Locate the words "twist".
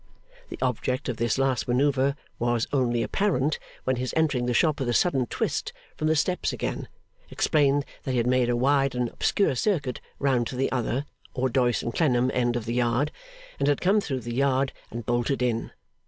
5.27-5.73